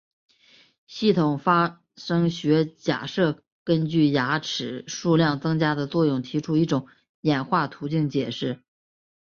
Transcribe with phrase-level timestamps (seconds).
[0.87, 6.87] 系统发生学假设根据牙齿数量增加的作用提出一种
[7.19, 8.63] 演化途径解释。